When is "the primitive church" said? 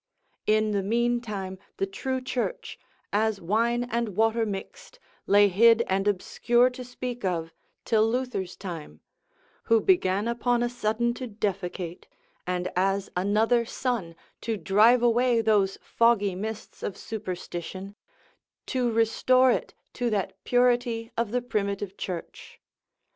21.29-22.59